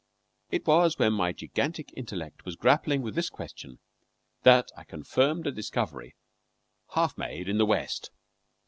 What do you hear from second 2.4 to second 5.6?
was grappling with this question that I confirmed a